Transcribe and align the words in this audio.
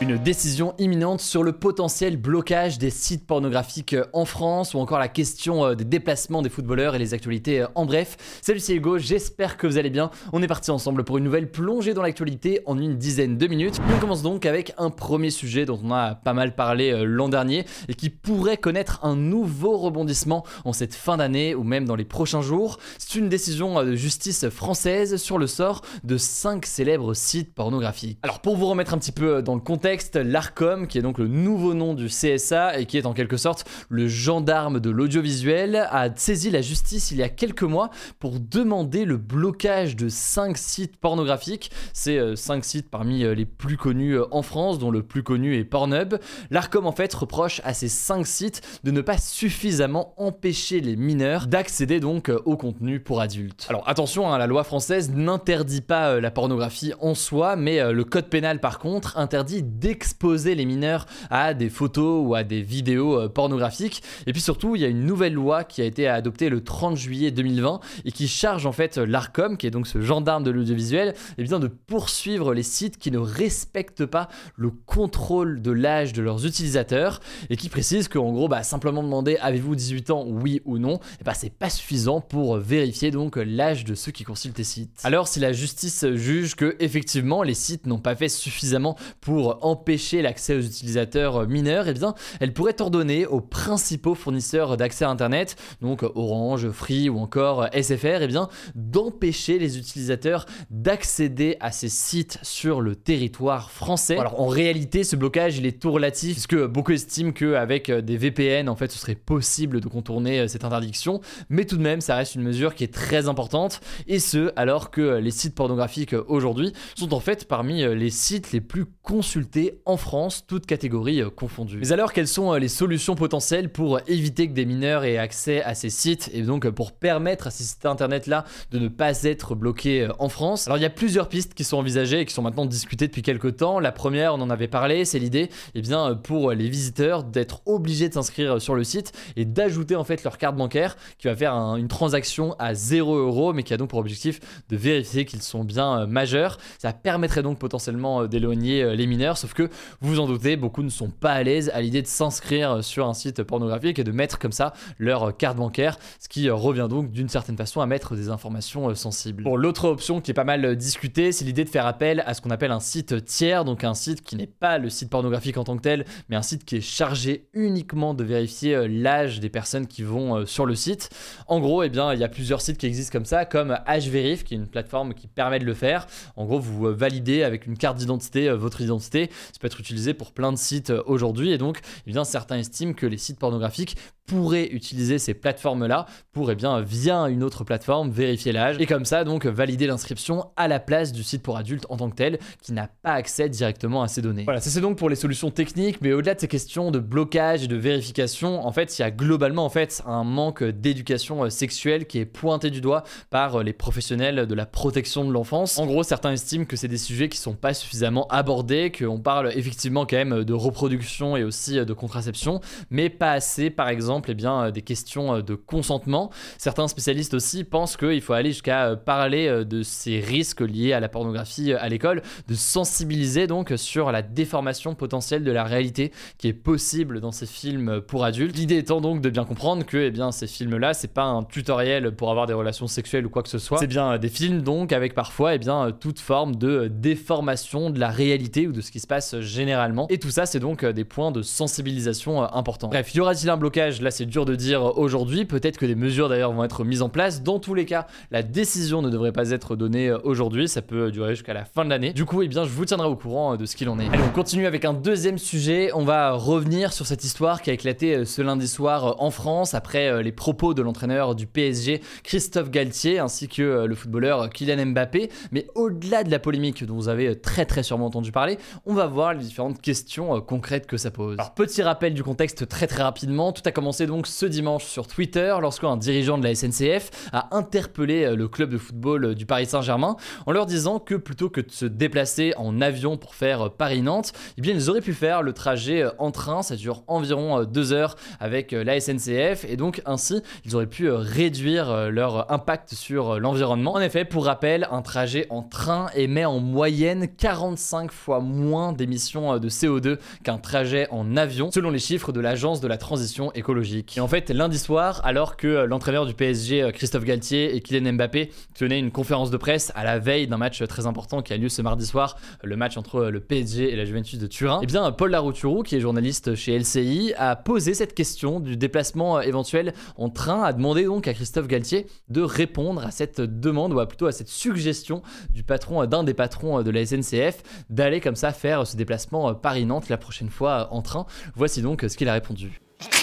Une 0.00 0.16
décision 0.16 0.74
imminente 0.78 1.20
sur 1.20 1.42
le 1.42 1.50
potentiel 1.50 2.16
blocage 2.16 2.78
des 2.78 2.88
sites 2.88 3.26
pornographiques 3.26 3.96
en 4.12 4.24
France 4.24 4.72
ou 4.74 4.78
encore 4.78 5.00
la 5.00 5.08
question 5.08 5.64
euh, 5.64 5.74
des 5.74 5.84
déplacements 5.84 6.40
des 6.40 6.50
footballeurs 6.50 6.94
et 6.94 7.00
les 7.00 7.14
actualités 7.14 7.62
euh, 7.62 7.66
en 7.74 7.84
bref. 7.84 8.16
Salut 8.40 8.60
c'est 8.60 8.76
Hugo, 8.76 8.98
j'espère 8.98 9.56
que 9.56 9.66
vous 9.66 9.76
allez 9.76 9.90
bien. 9.90 10.12
On 10.32 10.40
est 10.40 10.46
parti 10.46 10.70
ensemble 10.70 11.02
pour 11.02 11.18
une 11.18 11.24
nouvelle 11.24 11.50
plongée 11.50 11.94
dans 11.94 12.02
l'actualité 12.02 12.60
en 12.66 12.78
une 12.78 12.96
dizaine 12.96 13.38
de 13.38 13.46
minutes. 13.48 13.80
On 13.92 13.98
commence 13.98 14.22
donc 14.22 14.46
avec 14.46 14.72
un 14.78 14.90
premier 14.90 15.30
sujet 15.30 15.64
dont 15.64 15.80
on 15.82 15.90
a 15.90 16.14
pas 16.14 16.32
mal 16.32 16.54
parlé 16.54 16.92
euh, 16.92 17.02
l'an 17.02 17.28
dernier 17.28 17.64
et 17.88 17.94
qui 17.94 18.08
pourrait 18.08 18.56
connaître 18.56 19.00
un 19.02 19.16
nouveau 19.16 19.78
rebondissement 19.78 20.44
en 20.64 20.72
cette 20.72 20.94
fin 20.94 21.16
d'année 21.16 21.56
ou 21.56 21.64
même 21.64 21.86
dans 21.86 21.96
les 21.96 22.04
prochains 22.04 22.40
jours. 22.40 22.78
C'est 22.98 23.18
une 23.18 23.28
décision 23.28 23.82
de 23.82 23.96
justice 23.96 24.48
française 24.48 25.16
sur 25.16 25.38
le 25.38 25.48
sort 25.48 25.82
de 26.04 26.16
5 26.16 26.64
célèbres 26.66 27.14
sites 27.14 27.52
pornographiques. 27.52 28.20
Alors 28.22 28.38
pour 28.38 28.56
vous 28.56 28.66
remettre 28.66 28.94
un 28.94 28.98
petit 28.98 29.10
peu 29.10 29.42
dans 29.42 29.56
le 29.56 29.60
contexte, 29.60 29.87
l'ARCOM, 30.14 30.86
qui 30.86 30.98
est 30.98 31.02
donc 31.02 31.18
le 31.18 31.28
nouveau 31.28 31.74
nom 31.74 31.94
du 31.94 32.06
CSA 32.06 32.78
et 32.78 32.86
qui 32.86 32.98
est 32.98 33.06
en 33.06 33.12
quelque 33.12 33.36
sorte 33.36 33.68
le 33.88 34.08
gendarme 34.08 34.80
de 34.80 34.90
l'audiovisuel, 34.90 35.88
a 35.90 36.08
saisi 36.14 36.50
la 36.50 36.62
justice 36.62 37.10
il 37.10 37.18
y 37.18 37.22
a 37.22 37.28
quelques 37.28 37.62
mois 37.62 37.90
pour 38.18 38.40
demander 38.40 39.04
le 39.04 39.16
blocage 39.16 39.96
de 39.96 40.08
5 40.08 40.56
sites 40.56 40.96
pornographiques. 40.96 41.70
C'est 41.92 42.36
5 42.36 42.64
sites 42.64 42.90
parmi 42.90 43.24
euh, 43.24 43.34
les 43.34 43.44
plus 43.44 43.76
connus 43.76 44.16
euh, 44.16 44.26
en 44.30 44.42
France, 44.42 44.78
dont 44.78 44.90
le 44.90 45.02
plus 45.02 45.22
connu 45.22 45.56
est 45.56 45.64
Pornhub. 45.64 46.16
L'ARCOM 46.50 46.86
en 46.86 46.92
fait 46.92 47.12
reproche 47.14 47.60
à 47.64 47.74
ces 47.74 47.88
5 47.88 48.26
sites 48.26 48.62
de 48.84 48.90
ne 48.90 49.00
pas 49.00 49.18
suffisamment 49.18 50.14
empêcher 50.16 50.80
les 50.80 50.96
mineurs 50.96 51.46
d'accéder 51.46 52.00
donc 52.00 52.28
euh, 52.28 52.40
au 52.44 52.56
contenu 52.56 53.00
pour 53.00 53.20
adultes. 53.20 53.66
Alors 53.68 53.88
attention, 53.88 54.32
hein, 54.32 54.38
la 54.38 54.46
loi 54.46 54.64
française 54.64 55.10
n'interdit 55.10 55.80
pas 55.80 56.20
la 56.20 56.30
pornographie 56.30 56.92
en 57.00 57.14
soi, 57.14 57.56
mais 57.56 57.92
le 57.92 58.04
code 58.04 58.28
pénal 58.28 58.60
par 58.60 58.78
contre 58.78 59.18
interdit 59.18 59.62
d'exposer 59.78 60.54
les 60.54 60.64
mineurs 60.64 61.06
à 61.30 61.54
des 61.54 61.70
photos 61.70 62.26
ou 62.26 62.34
à 62.34 62.44
des 62.44 62.62
vidéos 62.62 63.20
euh, 63.20 63.28
pornographiques. 63.28 64.02
Et 64.26 64.32
puis 64.32 64.42
surtout, 64.42 64.76
il 64.76 64.82
y 64.82 64.84
a 64.84 64.88
une 64.88 65.04
nouvelle 65.04 65.34
loi 65.34 65.64
qui 65.64 65.82
a 65.82 65.84
été 65.84 66.08
adoptée 66.08 66.48
le 66.48 66.62
30 66.62 66.96
juillet 66.96 67.30
2020 67.30 67.80
et 68.04 68.12
qui 68.12 68.28
charge 68.28 68.66
en 68.66 68.72
fait 68.72 68.98
l'ARCOM, 68.98 69.56
qui 69.56 69.66
est 69.66 69.70
donc 69.70 69.86
ce 69.86 70.00
gendarme 70.00 70.42
de 70.42 70.50
l'audiovisuel, 70.50 71.14
eh 71.36 71.42
bien 71.42 71.58
de 71.58 71.68
poursuivre 71.68 72.54
les 72.54 72.62
sites 72.62 72.98
qui 72.98 73.10
ne 73.10 73.18
respectent 73.18 74.06
pas 74.06 74.28
le 74.56 74.70
contrôle 74.70 75.62
de 75.62 75.70
l'âge 75.70 76.12
de 76.12 76.22
leurs 76.22 76.46
utilisateurs 76.46 77.20
et 77.50 77.56
qui 77.56 77.68
précise 77.68 78.08
qu'en 78.08 78.32
gros, 78.32 78.48
bah, 78.48 78.62
simplement 78.62 79.02
demander 79.02 79.36
avez-vous 79.36 79.74
18 79.74 80.10
ans, 80.10 80.24
oui 80.26 80.60
ou 80.64 80.78
non, 80.78 81.00
eh 81.20 81.24
bah, 81.24 81.34
c'est 81.34 81.52
pas 81.52 81.70
suffisant 81.70 82.20
pour 82.20 82.56
vérifier 82.58 83.10
donc 83.10 83.36
l'âge 83.36 83.84
de 83.84 83.94
ceux 83.94 84.12
qui 84.12 84.24
consultent 84.24 84.58
les 84.58 84.64
sites. 84.64 85.00
Alors 85.04 85.28
si 85.28 85.40
la 85.40 85.52
justice 85.52 86.06
juge 86.14 86.54
que 86.54 86.76
effectivement 86.80 87.42
les 87.42 87.54
sites 87.54 87.86
n'ont 87.86 87.98
pas 87.98 88.16
fait 88.16 88.28
suffisamment 88.28 88.96
pour 89.20 89.58
empêcher 89.70 90.22
l'accès 90.22 90.54
aux 90.54 90.60
utilisateurs 90.60 91.46
mineurs, 91.46 91.88
eh 91.88 91.92
bien, 91.92 92.14
elle 92.40 92.52
pourrait 92.52 92.80
ordonner 92.80 93.26
aux 93.26 93.40
principaux 93.40 94.14
fournisseurs 94.14 94.76
d'accès 94.76 95.04
à 95.04 95.10
Internet, 95.10 95.56
donc 95.80 96.02
Orange, 96.02 96.70
Free 96.70 97.08
ou 97.08 97.18
encore 97.18 97.66
SFR, 97.72 98.22
eh 98.22 98.26
bien, 98.26 98.48
d'empêcher 98.74 99.58
les 99.58 99.78
utilisateurs 99.78 100.46
d'accéder 100.70 101.56
à 101.60 101.72
ces 101.72 101.88
sites 101.88 102.38
sur 102.42 102.80
le 102.80 102.96
territoire 102.96 103.70
français. 103.70 104.18
Alors 104.18 104.40
en 104.40 104.46
réalité, 104.46 105.04
ce 105.04 105.16
blocage, 105.16 105.58
il 105.58 105.66
est 105.66 105.80
tout 105.80 105.92
relatif, 105.92 106.32
puisque 106.32 106.66
beaucoup 106.66 106.92
estiment 106.92 107.32
qu'avec 107.32 107.90
des 107.90 108.16
VPN, 108.16 108.68
en 108.68 108.76
fait, 108.76 108.90
ce 108.90 108.98
serait 108.98 109.14
possible 109.14 109.80
de 109.80 109.88
contourner 109.88 110.48
cette 110.48 110.64
interdiction, 110.64 111.20
mais 111.48 111.64
tout 111.64 111.76
de 111.76 111.82
même, 111.82 112.00
ça 112.00 112.16
reste 112.16 112.34
une 112.34 112.42
mesure 112.42 112.74
qui 112.74 112.84
est 112.84 112.92
très 112.92 113.28
importante, 113.28 113.80
et 114.06 114.18
ce, 114.18 114.52
alors 114.56 114.90
que 114.90 115.18
les 115.18 115.30
sites 115.30 115.54
pornographiques 115.54 116.14
aujourd'hui 116.26 116.72
sont 116.96 117.14
en 117.14 117.20
fait 117.20 117.46
parmi 117.46 117.82
les 117.82 118.10
sites 118.10 118.52
les 118.52 118.60
plus 118.60 118.86
consultés 119.02 119.57
en 119.84 119.96
France, 119.96 120.44
toutes 120.46 120.66
catégories 120.66 121.22
euh, 121.22 121.30
confondues. 121.30 121.78
Mais 121.80 121.92
alors, 121.92 122.12
quelles 122.12 122.28
sont 122.28 122.52
euh, 122.52 122.58
les 122.58 122.68
solutions 122.68 123.14
potentielles 123.14 123.70
pour 123.70 124.00
éviter 124.06 124.48
que 124.48 124.52
des 124.52 124.64
mineurs 124.64 125.04
aient 125.04 125.18
accès 125.18 125.62
à 125.62 125.74
ces 125.74 125.90
sites 125.90 126.30
et 126.32 126.42
donc 126.42 126.66
euh, 126.66 126.72
pour 126.72 126.92
permettre 126.92 127.46
à 127.46 127.50
ces 127.50 127.64
sites 127.64 127.86
internet-là 127.86 128.44
de 128.70 128.78
ne 128.78 128.88
pas 128.88 129.22
être 129.22 129.54
bloqués 129.54 130.08
en 130.18 130.28
France? 130.28 130.66
Alors, 130.66 130.78
il 130.78 130.82
y 130.82 130.86
a 130.86 130.90
plusieurs 130.90 131.28
pistes 131.28 131.54
qui 131.54 131.64
sont 131.64 131.76
envisagées 131.78 132.20
et 132.20 132.26
qui 132.26 132.34
sont 132.34 132.42
maintenant 132.42 132.66
discutées 132.66 133.06
depuis 133.06 133.22
quelques 133.22 133.56
temps. 133.56 133.80
La 133.80 133.92
première, 133.92 134.34
on 134.34 134.40
en 134.40 134.50
avait 134.50 134.68
parlé, 134.68 135.04
c'est 135.04 135.18
l'idée, 135.18 135.50
eh 135.74 135.82
bien, 135.82 136.14
pour 136.14 136.52
les 136.52 136.68
visiteurs 136.68 137.24
d'être 137.24 137.62
obligés 137.66 138.08
de 138.08 138.14
s'inscrire 138.14 138.60
sur 138.60 138.74
le 138.74 138.84
site 138.84 139.12
et 139.36 139.44
d'ajouter 139.44 139.96
en 139.96 140.04
fait 140.04 140.24
leur 140.24 140.38
carte 140.38 140.56
bancaire 140.56 140.96
qui 141.18 141.26
va 141.26 141.36
faire 141.36 141.54
une 141.54 141.88
transaction 141.88 142.54
à 142.58 142.74
0 142.74 143.16
euros, 143.16 143.52
mais 143.52 143.62
qui 143.62 143.74
a 143.74 143.76
donc 143.76 143.90
pour 143.90 143.98
objectif 143.98 144.40
de 144.68 144.76
vérifier 144.76 145.24
qu'ils 145.24 145.42
sont 145.42 145.64
bien 145.64 146.06
majeurs. 146.06 146.58
Ça 146.78 146.92
permettrait 146.92 147.42
donc 147.42 147.58
potentiellement 147.58 148.26
d'éloigner 148.26 148.96
les 148.96 149.06
mineurs, 149.06 149.38
que 149.54 149.68
vous 150.00 150.10
vous 150.10 150.20
en 150.20 150.26
doutez, 150.26 150.56
beaucoup 150.56 150.82
ne 150.82 150.88
sont 150.88 151.10
pas 151.10 151.32
à 151.32 151.42
l'aise 151.42 151.70
à 151.74 151.80
l'idée 151.80 152.02
de 152.02 152.06
s'inscrire 152.06 152.82
sur 152.82 153.08
un 153.08 153.14
site 153.14 153.42
pornographique 153.42 153.98
et 153.98 154.04
de 154.04 154.12
mettre 154.12 154.38
comme 154.38 154.52
ça 154.52 154.72
leur 154.98 155.36
carte 155.36 155.56
bancaire, 155.56 155.98
ce 156.18 156.28
qui 156.28 156.48
revient 156.50 156.86
donc 156.88 157.10
d'une 157.10 157.28
certaine 157.28 157.56
façon 157.56 157.80
à 157.80 157.86
mettre 157.86 158.16
des 158.16 158.28
informations 158.28 158.88
euh, 158.88 158.94
sensibles. 158.94 159.42
Pour 159.42 159.58
l'autre 159.58 159.88
option 159.88 160.20
qui 160.20 160.30
est 160.30 160.34
pas 160.34 160.44
mal 160.44 160.76
discutée, 160.76 161.32
c'est 161.32 161.44
l'idée 161.44 161.64
de 161.64 161.68
faire 161.68 161.86
appel 161.86 162.22
à 162.26 162.34
ce 162.34 162.40
qu'on 162.40 162.50
appelle 162.50 162.70
un 162.70 162.80
site 162.80 163.24
tiers, 163.24 163.64
donc 163.64 163.84
un 163.84 163.94
site 163.94 164.22
qui 164.22 164.36
n'est 164.36 164.46
pas 164.46 164.78
le 164.78 164.90
site 164.90 165.10
pornographique 165.10 165.56
en 165.56 165.64
tant 165.64 165.76
que 165.76 165.82
tel, 165.82 166.04
mais 166.28 166.36
un 166.36 166.42
site 166.42 166.64
qui 166.64 166.76
est 166.76 166.80
chargé 166.80 167.48
uniquement 167.52 168.14
de 168.14 168.24
vérifier 168.24 168.74
euh, 168.74 168.88
l'âge 168.88 169.40
des 169.40 169.48
personnes 169.48 169.86
qui 169.86 170.02
vont 170.02 170.36
euh, 170.36 170.46
sur 170.46 170.66
le 170.66 170.74
site. 170.74 171.10
En 171.46 171.60
gros, 171.60 171.82
eh 171.82 171.88
bien, 171.88 172.12
il 172.12 172.20
y 172.20 172.24
a 172.24 172.28
plusieurs 172.28 172.60
sites 172.60 172.78
qui 172.78 172.86
existent 172.86 173.12
comme 173.12 173.24
ça, 173.24 173.44
comme 173.44 173.78
HVerif, 173.86 174.44
qui 174.44 174.54
est 174.54 174.58
une 174.58 174.66
plateforme 174.66 175.14
qui 175.14 175.26
permet 175.26 175.58
de 175.58 175.64
le 175.64 175.74
faire. 175.74 176.06
En 176.36 176.44
gros, 176.44 176.58
vous 176.58 176.92
validez 176.94 177.42
avec 177.42 177.66
une 177.66 177.76
carte 177.76 177.96
d'identité 177.98 178.48
votre 178.50 178.80
identité. 178.80 179.30
Ça 179.52 179.58
peut 179.60 179.66
être 179.66 179.80
utilisé 179.80 180.14
pour 180.14 180.32
plein 180.32 180.52
de 180.52 180.58
sites 180.58 180.90
euh, 180.90 181.02
aujourd'hui 181.06 181.52
et 181.52 181.58
donc 181.58 181.80
eh 182.06 182.12
bien, 182.12 182.24
certains 182.24 182.58
estiment 182.58 182.92
que 182.92 183.06
les 183.06 183.18
sites 183.18 183.38
pornographiques 183.38 183.96
pourraient 184.28 184.68
utiliser 184.70 185.18
ces 185.18 185.34
plateformes-là 185.34 186.06
pour, 186.32 186.50
eh 186.50 186.54
bien, 186.54 186.80
via 186.80 187.28
une 187.28 187.42
autre 187.42 187.64
plateforme, 187.64 188.10
vérifier 188.10 188.52
l'âge 188.52 188.76
et 188.78 188.86
comme 188.86 189.06
ça, 189.06 189.24
donc, 189.24 189.46
valider 189.46 189.86
l'inscription 189.86 190.50
à 190.56 190.68
la 190.68 190.78
place 190.78 191.12
du 191.12 191.22
site 191.22 191.42
pour 191.42 191.56
adultes 191.56 191.86
en 191.88 191.96
tant 191.96 192.10
que 192.10 192.14
tel 192.14 192.38
qui 192.62 192.72
n'a 192.72 192.88
pas 193.02 193.12
accès 193.12 193.48
directement 193.48 194.02
à 194.02 194.08
ces 194.08 194.20
données. 194.20 194.44
Voilà, 194.44 194.60
ça 194.60 194.68
c'est 194.68 194.82
donc 194.82 194.98
pour 194.98 195.08
les 195.08 195.16
solutions 195.16 195.50
techniques, 195.50 196.00
mais 196.02 196.12
au-delà 196.12 196.34
de 196.34 196.40
ces 196.40 196.48
questions 196.48 196.90
de 196.90 196.98
blocage 196.98 197.64
et 197.64 197.68
de 197.68 197.76
vérification, 197.76 198.66
en 198.66 198.70
fait, 198.70 198.98
il 198.98 199.02
y 199.02 199.04
a 199.04 199.10
globalement, 199.10 199.64
en 199.64 199.70
fait, 199.70 200.02
un 200.06 200.24
manque 200.24 200.62
d'éducation 200.62 201.44
euh, 201.44 201.50
sexuelle 201.50 202.06
qui 202.06 202.18
est 202.18 202.26
pointé 202.26 202.70
du 202.70 202.82
doigt 202.82 203.04
par 203.30 203.56
euh, 203.56 203.62
les 203.62 203.72
professionnels 203.72 204.46
de 204.46 204.54
la 204.54 204.66
protection 204.66 205.24
de 205.24 205.32
l'enfance. 205.32 205.78
En 205.78 205.86
gros, 205.86 206.02
certains 206.02 206.32
estiment 206.32 206.66
que 206.66 206.76
c'est 206.76 206.88
des 206.88 206.98
sujets 206.98 207.30
qui 207.30 207.38
sont 207.38 207.54
pas 207.54 207.72
suffisamment 207.72 208.26
abordés, 208.28 208.92
qu'on 208.92 209.17
parle 209.18 209.52
effectivement 209.54 210.06
quand 210.06 210.16
même 210.16 210.44
de 210.44 210.52
reproduction 210.52 211.36
et 211.36 211.44
aussi 211.44 211.78
euh, 211.78 211.84
de 211.84 211.92
contraception, 211.92 212.60
mais 212.90 213.08
pas 213.08 213.32
assez, 213.32 213.70
par 213.70 213.88
exemple, 213.88 214.30
eh 214.30 214.34
bien, 214.34 214.64
euh, 214.64 214.70
des 214.70 214.82
questions 214.82 215.36
euh, 215.36 215.42
de 215.42 215.54
consentement. 215.54 216.30
Certains 216.58 216.88
spécialistes 216.88 217.34
aussi 217.34 217.64
pensent 217.64 217.96
qu'il 217.96 218.20
faut 218.20 218.32
aller 218.32 218.50
jusqu'à 218.50 218.96
parler 218.96 219.64
de 219.64 219.82
ces 219.82 220.20
risques 220.20 220.60
liés 220.60 220.92
à 220.92 221.00
la 221.00 221.08
pornographie 221.08 221.72
à 221.72 221.88
l'école, 221.88 222.22
de 222.48 222.54
sensibiliser 222.54 223.46
donc 223.46 223.72
sur 223.76 224.12
la 224.12 224.22
déformation 224.22 224.94
potentielle 224.94 225.44
de 225.44 225.52
la 225.52 225.64
réalité 225.64 226.12
qui 226.38 226.48
est 226.48 226.52
possible 226.52 227.20
dans 227.20 227.32
ces 227.32 227.46
films 227.46 228.00
pour 228.00 228.24
adultes. 228.24 228.56
L'idée 228.56 228.78
étant 228.78 229.00
donc 229.00 229.20
de 229.20 229.30
bien 229.30 229.44
comprendre 229.44 229.84
que 229.84 229.96
eh 229.96 230.10
bien, 230.10 230.32
ces 230.32 230.46
films-là, 230.46 230.94
c'est 230.94 231.12
pas 231.12 231.24
un 231.24 231.44
tutoriel 231.44 232.14
pour 232.14 232.30
avoir 232.30 232.46
des 232.46 232.54
relations 232.54 232.86
sexuelles 232.86 233.26
ou 233.26 233.30
quoi 233.30 233.42
que 233.42 233.48
ce 233.48 233.58
soit. 233.58 233.78
C'est 233.78 233.86
bien 233.86 234.18
des 234.18 234.28
films 234.28 234.62
donc 234.62 234.92
avec 234.92 235.14
parfois 235.14 235.54
eh 235.54 235.58
bien, 235.58 235.92
toute 235.98 236.20
forme 236.20 236.56
de 236.56 236.88
déformation 236.88 237.90
de 237.90 237.98
la 237.98 238.10
réalité 238.10 238.66
ou 238.66 238.72
de 238.72 238.80
ce 238.80 238.90
qui 238.90 239.00
se 239.00 239.06
passe 239.08 239.40
généralement. 239.40 240.06
Et 240.10 240.18
tout 240.18 240.30
ça, 240.30 240.46
c'est 240.46 240.60
donc 240.60 240.84
des 240.84 241.04
points 241.04 241.32
de 241.32 241.42
sensibilisation 241.42 242.42
importants. 242.42 242.88
Bref, 242.88 243.14
y 243.14 243.20
aura-t-il 243.20 243.50
un 243.50 243.56
blocage? 243.56 244.00
Là, 244.00 244.10
c'est 244.10 244.26
dur 244.26 244.44
de 244.44 244.54
dire 244.54 244.96
aujourd'hui. 244.98 245.44
Peut-être 245.44 245.78
que 245.78 245.86
des 245.86 245.94
mesures 245.94 246.28
d'ailleurs 246.28 246.52
vont 246.52 246.62
être 246.62 246.84
mises 246.84 247.02
en 247.02 247.08
place. 247.08 247.42
Dans 247.42 247.58
tous 247.58 247.74
les 247.74 247.86
cas, 247.86 248.06
la 248.30 248.42
décision 248.42 249.02
ne 249.02 249.10
devrait 249.10 249.32
pas 249.32 249.50
être 249.50 249.74
donnée 249.74 250.12
aujourd'hui. 250.12 250.68
Ça 250.68 250.82
peut 250.82 251.10
durer 251.10 251.34
jusqu'à 251.34 251.54
la 251.54 251.64
fin 251.64 251.84
de 251.84 251.90
l'année. 251.90 252.12
Du 252.12 252.24
coup, 252.24 252.42
eh 252.42 252.48
bien, 252.48 252.64
je 252.64 252.70
vous 252.70 252.84
tiendrai 252.84 253.08
au 253.08 253.16
courant 253.16 253.56
de 253.56 253.66
ce 253.66 253.74
qu'il 253.74 253.88
en 253.88 253.98
est. 253.98 254.08
Allez, 254.08 254.22
on 254.22 254.32
continue 254.32 254.66
avec 254.66 254.84
un 254.84 254.92
deuxième 254.92 255.38
sujet. 255.38 255.90
On 255.94 256.04
va 256.04 256.32
revenir 256.32 256.92
sur 256.92 257.06
cette 257.06 257.24
histoire 257.24 257.62
qui 257.62 257.70
a 257.70 257.72
éclaté 257.72 258.24
ce 258.24 258.42
lundi 258.42 258.68
soir 258.68 259.16
en 259.22 259.30
France 259.30 259.74
après 259.74 260.22
les 260.22 260.32
propos 260.32 260.74
de 260.74 260.82
l'entraîneur 260.82 261.34
du 261.34 261.46
PSG, 261.46 262.02
Christophe 262.22 262.70
Galtier, 262.70 263.18
ainsi 263.18 263.48
que 263.48 263.86
le 263.86 263.94
footballeur 263.94 264.50
Kylian 264.50 264.86
Mbappé. 264.86 265.30
Mais 265.52 265.66
au-delà 265.74 266.24
de 266.24 266.30
la 266.30 266.38
polémique 266.38 266.84
dont 266.84 266.94
vous 266.94 267.08
avez 267.08 267.38
très 267.40 267.64
très 267.64 267.82
sûrement 267.82 268.06
entendu 268.06 268.32
parler, 268.32 268.58
on 268.86 268.94
va 268.94 268.97
voir 269.06 269.34
les 269.34 269.44
différentes 269.44 269.80
questions 269.80 270.36
euh, 270.36 270.40
concrètes 270.40 270.86
que 270.86 270.96
ça 270.96 271.10
pose. 271.10 271.36
Petit 271.54 271.82
rappel 271.82 272.14
du 272.14 272.22
contexte 272.22 272.68
très 272.68 272.86
très 272.86 273.02
rapidement. 273.02 273.52
Tout 273.52 273.62
a 273.64 273.72
commencé 273.72 274.06
donc 274.06 274.26
ce 274.26 274.46
dimanche 274.46 274.84
sur 274.84 275.06
Twitter 275.06 275.54
lorsqu'un 275.60 275.96
dirigeant 275.96 276.38
de 276.38 276.44
la 276.44 276.54
SNCF 276.54 277.10
a 277.32 277.56
interpellé 277.56 278.24
euh, 278.24 278.36
le 278.36 278.48
club 278.48 278.70
de 278.70 278.78
football 278.78 279.24
euh, 279.24 279.34
du 279.34 279.46
Paris 279.46 279.66
Saint-Germain 279.66 280.16
en 280.46 280.52
leur 280.52 280.66
disant 280.66 280.98
que 280.98 281.14
plutôt 281.14 281.48
que 281.48 281.60
de 281.60 281.70
se 281.70 281.86
déplacer 281.86 282.54
en 282.56 282.80
avion 282.80 283.16
pour 283.16 283.34
faire 283.34 283.70
Paris-Nantes, 283.70 284.32
eh 284.56 284.68
ils 284.68 284.90
auraient 284.90 285.00
pu 285.00 285.14
faire 285.14 285.42
le 285.42 285.52
trajet 285.52 286.04
en 286.18 286.30
train. 286.30 286.62
Ça 286.62 286.76
dure 286.76 287.02
environ 287.06 287.64
deux 287.64 287.92
heures 287.92 288.16
avec 288.40 288.72
la 288.72 289.00
SNCF 289.00 289.64
et 289.66 289.76
donc 289.76 290.02
ainsi 290.04 290.42
ils 290.64 290.74
auraient 290.74 290.86
pu 290.86 291.10
réduire 291.10 292.10
leur 292.10 292.50
impact 292.52 292.94
sur 292.94 293.40
l'environnement. 293.40 293.94
En 293.94 294.00
effet, 294.00 294.24
pour 294.24 294.44
rappel, 294.44 294.86
un 294.90 295.02
trajet 295.02 295.46
en 295.50 295.62
train 295.62 296.08
émet 296.14 296.44
en 296.44 296.58
moyenne 296.58 297.28
45 297.36 298.12
fois 298.12 298.40
moins 298.40 298.87
d'émissions 298.92 299.54
euh, 299.54 299.58
de 299.58 299.68
CO2 299.68 300.18
qu'un 300.42 300.58
trajet 300.58 301.08
en 301.10 301.36
avion, 301.36 301.70
selon 301.70 301.90
les 301.90 301.98
chiffres 301.98 302.32
de 302.32 302.40
l'Agence 302.40 302.80
de 302.80 302.88
la 302.88 302.98
transition 302.98 303.52
écologique. 303.52 304.16
Et 304.16 304.20
en 304.20 304.28
fait, 304.28 304.50
lundi 304.50 304.78
soir, 304.78 305.20
alors 305.24 305.56
que 305.56 305.66
euh, 305.66 305.86
l'entraîneur 305.86 306.26
du 306.26 306.34
PSG, 306.34 306.82
euh, 306.82 306.90
Christophe 306.90 307.24
Galtier, 307.24 307.74
et 307.74 307.80
Kylian 307.80 308.12
Mbappé 308.14 308.50
tenaient 308.74 308.98
une 308.98 309.10
conférence 309.10 309.50
de 309.50 309.56
presse 309.56 309.92
à 309.94 310.04
la 310.04 310.18
veille 310.18 310.46
d'un 310.46 310.56
match 310.56 310.82
très 310.84 311.06
important 311.06 311.42
qui 311.42 311.52
a 311.52 311.56
lieu 311.56 311.68
ce 311.68 311.82
mardi 311.82 312.06
soir, 312.06 312.36
le 312.62 312.76
match 312.76 312.96
entre 312.96 313.26
le 313.26 313.40
PSG 313.40 313.92
et 313.92 313.96
la 313.96 314.04
Juventus 314.04 314.38
de 314.38 314.46
Turin, 314.46 314.80
et 314.80 314.84
eh 314.84 314.86
bien 314.86 315.10
Paul 315.12 315.30
Larouturou, 315.30 315.82
qui 315.82 315.96
est 315.96 316.00
journaliste 316.00 316.54
chez 316.54 316.78
LCI, 316.78 317.34
a 317.36 317.56
posé 317.56 317.94
cette 317.94 318.14
question 318.14 318.60
du 318.60 318.76
déplacement 318.76 319.40
éventuel 319.40 319.92
en 320.16 320.28
train, 320.28 320.62
a 320.62 320.72
demandé 320.72 321.04
donc 321.04 321.28
à 321.28 321.34
Christophe 321.34 321.68
Galtier 321.68 322.06
de 322.28 322.42
répondre 322.42 323.04
à 323.04 323.10
cette 323.10 323.40
demande, 323.40 323.92
ou 323.92 324.06
plutôt 324.06 324.26
à 324.26 324.32
cette 324.32 324.48
suggestion 324.48 325.22
du 325.50 325.62
patron, 325.62 326.04
d'un 326.06 326.24
des 326.24 326.34
patrons 326.34 326.82
de 326.82 326.90
la 326.90 327.04
SNCF, 327.04 327.62
d'aller 327.90 328.20
comme 328.20 328.36
ça 328.36 328.52
faire 328.52 328.77
ce 328.86 328.96
déplacement 328.96 329.54
Paris-Nantes 329.54 330.08
la 330.08 330.16
prochaine 330.16 330.50
fois 330.50 330.88
en 330.92 331.02
train. 331.02 331.26
Voici 331.54 331.82
donc 331.82 332.04
ce 332.08 332.16
qu'il 332.16 332.28
a 332.28 332.32
répondu. 332.32 332.80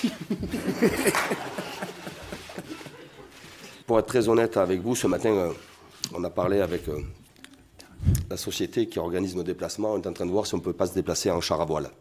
Pour 3.86 4.00
être 4.00 4.07
très 4.07 4.30
honnête 4.30 4.57
avec 4.57 4.81
vous, 4.81 4.96
ce 4.96 5.06
matin, 5.07 5.30
euh, 5.30 5.52
on 6.13 6.24
a 6.24 6.30
parlé 6.30 6.60
avec 6.62 6.88
euh, 6.90 7.02
la 8.30 8.38
société 8.38 8.88
qui 8.88 8.98
organise 9.00 9.36
nos 9.36 9.44
déplacements. 9.44 9.94
On 9.94 10.02
est 10.02 10.07
en 10.07 10.13
train 10.13 10.25
de 10.25 10.31
voir 10.31 10.48
si 10.48 10.56
on 10.56 10.57
ne 10.57 10.63
peut 10.63 10.74
pas 10.74 10.88
se 10.88 10.94
déplacer 10.96 11.30
en 11.30 11.42
char 11.42 11.62
à 11.62 11.66
voile. 11.66 11.92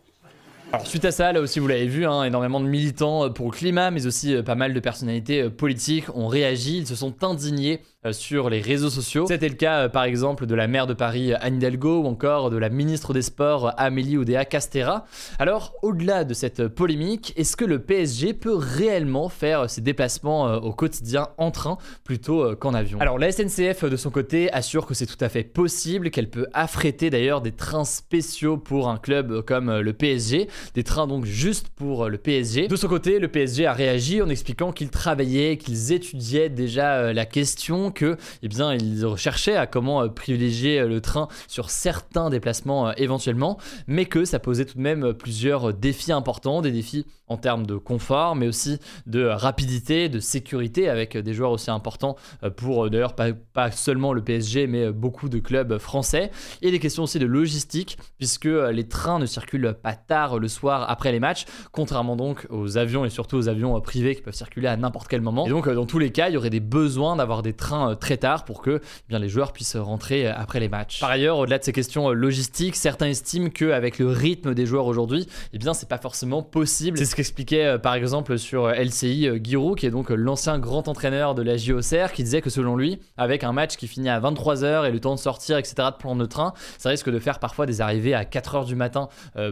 Alors 0.74 0.88
suite 0.88 1.04
à 1.04 1.12
ça, 1.12 1.32
là 1.32 1.40
aussi 1.40 1.60
vous 1.60 1.68
l'avez 1.68 1.86
vu, 1.86 2.04
hein, 2.04 2.24
énormément 2.24 2.58
de 2.58 2.66
militants 2.66 3.30
pour 3.30 3.46
le 3.46 3.52
climat, 3.52 3.92
mais 3.92 4.06
aussi 4.06 4.42
pas 4.42 4.56
mal 4.56 4.74
de 4.74 4.80
personnalités 4.80 5.48
politiques 5.48 6.06
ont 6.16 6.26
réagi, 6.26 6.78
ils 6.78 6.86
se 6.88 6.96
sont 6.96 7.22
indignés 7.22 7.80
euh, 8.06 8.12
sur 8.12 8.50
les 8.50 8.60
réseaux 8.60 8.90
sociaux. 8.90 9.24
C'était 9.26 9.48
le 9.48 9.54
cas 9.54 9.84
euh, 9.84 9.88
par 9.88 10.04
exemple 10.04 10.44
de 10.44 10.54
la 10.54 10.66
maire 10.66 10.86
de 10.86 10.92
Paris 10.92 11.32
Anne 11.32 11.56
Hidalgo 11.56 12.02
ou 12.02 12.06
encore 12.06 12.50
de 12.50 12.58
la 12.58 12.68
ministre 12.68 13.14
des 13.14 13.22
Sports 13.22 13.72
Amélie 13.78 14.18
Oudéa 14.18 14.44
Castera. 14.44 15.06
Alors 15.38 15.72
au-delà 15.80 16.24
de 16.24 16.34
cette 16.34 16.68
polémique, 16.68 17.32
est-ce 17.36 17.56
que 17.56 17.64
le 17.64 17.78
PSG 17.78 18.34
peut 18.34 18.54
réellement 18.54 19.30
faire 19.30 19.70
ses 19.70 19.80
déplacements 19.80 20.48
euh, 20.48 20.58
au 20.58 20.72
quotidien 20.72 21.28
en 21.38 21.50
train 21.50 21.78
plutôt 22.04 22.54
qu'en 22.56 22.74
avion? 22.74 23.00
Alors 23.00 23.18
la 23.18 23.32
SNCF 23.32 23.84
de 23.84 23.96
son 23.96 24.10
côté 24.10 24.52
assure 24.52 24.84
que 24.84 24.92
c'est 24.92 25.06
tout 25.06 25.22
à 25.22 25.30
fait 25.30 25.44
possible, 25.44 26.10
qu'elle 26.10 26.28
peut 26.28 26.46
affréter 26.52 27.08
d'ailleurs 27.08 27.40
des 27.40 27.52
trains 27.52 27.84
spéciaux 27.84 28.58
pour 28.58 28.90
un 28.90 28.98
club 28.98 29.40
comme 29.42 29.78
le 29.78 29.92
PSG, 29.94 30.48
des 30.74 30.84
trains 30.84 31.06
donc 31.06 31.24
juste 31.24 31.68
pour 31.68 32.08
le 32.08 32.18
PSG. 32.18 32.68
De 32.68 32.76
son 32.76 32.88
côté, 32.88 33.18
le 33.18 33.28
PSG 33.28 33.66
a 33.66 33.72
réagi 33.72 34.22
en 34.22 34.28
expliquant 34.28 34.72
qu'ils 34.72 34.90
travaillaient, 34.90 35.56
qu'ils 35.56 35.92
étudiaient 35.92 36.48
déjà 36.48 37.12
la 37.12 37.26
question 37.26 37.90
que, 37.90 38.16
eh 38.42 38.48
bien, 38.48 38.74
ils 38.74 39.04
recherchaient 39.04 39.56
à 39.56 39.66
comment 39.66 40.02
euh, 40.02 40.08
privilégier 40.08 40.80
euh, 40.80 40.88
le 40.88 41.00
train 41.00 41.28
sur 41.48 41.70
certains 41.70 42.30
déplacements 42.30 42.88
euh, 42.88 42.92
éventuellement, 42.96 43.58
mais 43.86 44.06
que 44.06 44.24
ça 44.24 44.38
posait 44.38 44.64
tout 44.64 44.76
de 44.76 44.82
même 44.82 45.14
plusieurs 45.14 45.72
défis 45.74 46.12
importants, 46.12 46.62
des 46.62 46.72
défis 46.72 47.06
en 47.26 47.36
termes 47.36 47.66
de 47.66 47.76
confort, 47.76 48.36
mais 48.36 48.46
aussi 48.46 48.78
de 49.06 49.24
rapidité, 49.24 50.08
de 50.08 50.20
sécurité, 50.20 50.88
avec 50.88 51.16
des 51.16 51.32
joueurs 51.32 51.52
aussi 51.52 51.70
importants 51.70 52.16
pour 52.56 52.90
d'ailleurs 52.90 53.14
pas, 53.14 53.32
pas, 53.32 53.70
seulement 53.70 54.12
le 54.12 54.22
PSG, 54.22 54.66
mais 54.66 54.92
beaucoup 54.92 55.30
de 55.30 55.38
clubs 55.38 55.78
français, 55.78 56.30
et 56.60 56.70
des 56.70 56.78
questions 56.78 57.04
aussi 57.04 57.18
de 57.18 57.24
logistique, 57.24 57.96
puisque 58.18 58.44
les 58.44 58.86
trains 58.86 59.18
ne 59.18 59.24
circulent 59.24 59.74
pas 59.82 59.94
tard 59.94 60.38
le 60.38 60.48
soir 60.54 60.86
après 60.88 61.12
les 61.12 61.20
matchs, 61.20 61.44
contrairement 61.72 62.16
donc 62.16 62.46
aux 62.50 62.78
avions 62.78 63.04
et 63.04 63.10
surtout 63.10 63.36
aux 63.36 63.48
avions 63.48 63.80
privés 63.80 64.14
qui 64.14 64.22
peuvent 64.22 64.34
circuler 64.34 64.68
à 64.68 64.76
n'importe 64.76 65.08
quel 65.08 65.20
moment. 65.20 65.46
Et 65.46 65.50
donc 65.50 65.68
dans 65.68 65.86
tous 65.86 65.98
les 65.98 66.10
cas, 66.10 66.28
il 66.28 66.34
y 66.34 66.36
aurait 66.36 66.50
des 66.50 66.60
besoins 66.60 67.16
d'avoir 67.16 67.42
des 67.42 67.52
trains 67.52 67.90
euh, 67.90 67.94
très 67.94 68.16
tard 68.16 68.44
pour 68.44 68.62
que 68.62 68.80
eh 68.82 69.08
bien, 69.08 69.18
les 69.18 69.28
joueurs 69.28 69.52
puissent 69.52 69.76
rentrer 69.76 70.26
euh, 70.26 70.32
après 70.34 70.60
les 70.60 70.68
matchs. 70.68 71.00
Par 71.00 71.10
ailleurs, 71.10 71.38
au-delà 71.38 71.58
de 71.58 71.64
ces 71.64 71.72
questions 71.72 72.10
euh, 72.10 72.12
logistiques, 72.12 72.76
certains 72.76 73.06
estiment 73.06 73.50
qu'avec 73.50 73.98
le 73.98 74.08
rythme 74.08 74.54
des 74.54 74.66
joueurs 74.66 74.86
aujourd'hui, 74.86 75.28
eh 75.52 75.58
bien, 75.58 75.74
c'est 75.74 75.88
pas 75.88 75.98
forcément 75.98 76.42
possible. 76.42 76.98
C'est 76.98 77.04
ce 77.04 77.16
qu'expliquait 77.16 77.78
par 77.78 77.94
exemple 77.94 78.38
sur 78.38 78.68
LCI 78.68 79.42
Giroud, 79.42 79.78
qui 79.78 79.86
est 79.86 79.90
donc 79.90 80.10
l'ancien 80.10 80.58
grand 80.58 80.88
entraîneur 80.88 81.34
de 81.34 81.42
la 81.42 81.56
JOCR, 81.56 82.12
qui 82.12 82.22
disait 82.24 82.40
que 82.40 82.50
selon 82.50 82.76
lui, 82.76 82.98
avec 83.16 83.44
un 83.44 83.52
match 83.52 83.76
qui 83.76 83.86
finit 83.86 84.08
à 84.08 84.20
23h 84.20 84.86
et 84.86 84.90
le 84.90 85.00
temps 85.00 85.14
de 85.14 85.20
sortir, 85.20 85.58
etc., 85.58 85.74
de 85.92 85.98
prendre 85.98 86.20
le 86.20 86.28
train, 86.28 86.52
ça 86.78 86.88
risque 86.88 87.10
de 87.10 87.18
faire 87.18 87.38
parfois 87.38 87.66
des 87.66 87.80
arrivées 87.80 88.14
à 88.14 88.24
4h 88.24 88.66
du 88.66 88.74
matin 88.74 89.08